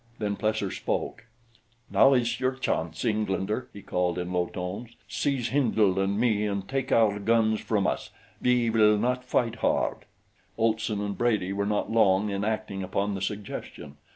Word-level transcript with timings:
Then 0.17 0.35
Plesser 0.35 0.71
spoke. 0.71 1.27
"Now 1.91 2.15
is 2.15 2.39
your 2.39 2.53
chance, 2.53 3.05
Englander," 3.05 3.69
he 3.71 3.83
called 3.83 4.17
in 4.17 4.33
low 4.33 4.47
tones. 4.47 4.95
"Seize 5.07 5.49
Hindle 5.49 5.99
and 5.99 6.19
me 6.19 6.43
and 6.47 6.67
take 6.67 6.91
our 6.91 7.19
guns 7.19 7.59
from 7.59 7.85
us 7.85 8.09
we 8.41 8.71
will 8.71 8.97
not 8.97 9.23
fight 9.23 9.57
hard." 9.57 10.05
Olson 10.57 11.01
and 11.01 11.15
Brady 11.15 11.53
were 11.53 11.67
not 11.67 11.91
long 11.91 12.31
in 12.31 12.43
acting 12.43 12.81
upon 12.81 13.13
the 13.13 13.21
suggestion. 13.21 13.97